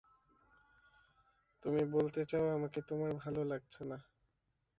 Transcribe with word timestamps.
তুমি 1.63 1.81
বলতে 1.93 2.21
চাও, 2.25 2.45
আমাকে 2.49 2.79
তোমার 2.89 3.11
ভালো 3.23 3.41
লাগছে 3.43 3.81
না। 3.85 3.97